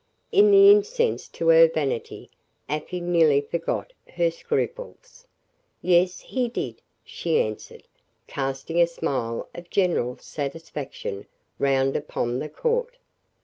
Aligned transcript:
In 0.31 0.49
the 0.49 0.71
incense 0.71 1.27
to 1.27 1.49
her 1.49 1.67
vanity, 1.67 2.31
Afy 2.67 2.99
nearly 3.01 3.39
forgot 3.39 3.93
her 4.15 4.31
scruples. 4.31 5.27
"Yes, 5.79 6.21
he 6.21 6.47
did," 6.47 6.81
she 7.05 7.39
answered, 7.39 7.83
casting 8.25 8.81
a 8.81 8.87
smile 8.87 9.47
of 9.53 9.69
general 9.69 10.17
satisfaction 10.17 11.27
round 11.59 11.95
upon 11.95 12.39
the 12.39 12.49
court. 12.49 12.97